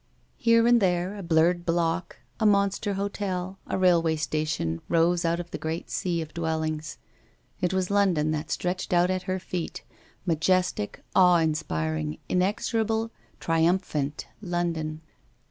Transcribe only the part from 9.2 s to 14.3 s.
her feet; majestic, awe inspiring, inexorable, trium phant